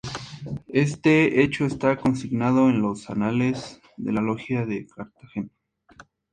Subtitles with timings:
[0.69, 5.51] Este hecho está consignado en los anales de la logia de Cartagena.